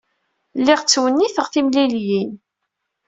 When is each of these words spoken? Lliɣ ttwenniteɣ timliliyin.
Lliɣ 0.59 0.79
ttwenniteɣ 0.81 1.47
timliliyin. 1.53 2.31